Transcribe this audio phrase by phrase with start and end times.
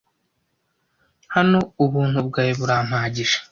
[1.35, 3.37] hano ubuntu bwawe burampagije